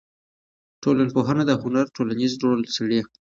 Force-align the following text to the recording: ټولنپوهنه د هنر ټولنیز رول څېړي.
ټولنپوهنه 0.83 1.43
د 1.47 1.51
هنر 1.61 1.85
ټولنیز 1.95 2.31
رول 2.43 2.61
څېړي. 2.73 3.01